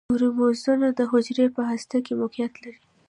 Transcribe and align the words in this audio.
کروموزومونه 0.13 0.87
د 0.93 0.99
حجرې 1.11 1.47
په 1.55 1.61
هسته 1.69 1.97
کې 2.05 2.13
موقعیت 2.21 2.53
لري 2.63 2.79